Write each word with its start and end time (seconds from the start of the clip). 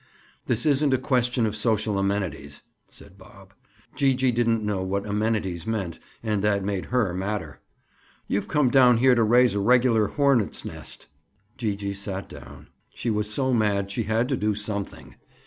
"This 0.47 0.65
isn't 0.65 0.95
a 0.95 0.97
question 0.97 1.45
of 1.45 1.55
social 1.55 1.99
amenities," 1.99 2.63
said 2.89 3.19
Bob. 3.19 3.53
Gee 3.95 4.15
gee 4.15 4.31
didn't 4.31 4.63
know 4.65 4.81
what 4.81 5.05
"amenities" 5.05 5.67
meant 5.67 5.99
and 6.23 6.43
that 6.43 6.63
made 6.63 6.85
her 6.85 7.13
madder. 7.13 7.59
"You've 8.27 8.47
come 8.47 8.71
down 8.71 8.97
here 8.97 9.13
to 9.13 9.21
raise 9.21 9.53
a 9.53 9.59
regular 9.59 10.07
hornet's 10.07 10.65
nest." 10.65 11.05
Gee 11.55 11.75
gee 11.75 11.93
sat 11.93 12.27
down. 12.27 12.69
She 12.95 13.11
was 13.11 13.31
so 13.31 13.53
mad 13.53 13.91
she 13.91 14.05
had 14.05 14.27
to 14.29 14.35
do 14.35 14.55
something. 14.55 15.17